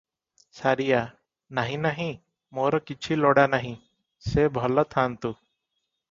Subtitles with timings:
[0.59, 0.99] ସାରିଆ-
[1.57, 2.07] ନାହିଁ ନାହିଁ,
[2.59, 3.73] ମୋର କିଛି ଲୋଡ଼ା ନାହିଁ,
[4.31, 5.33] ସେ ଭଲ ଥାଆନ୍ତୁ।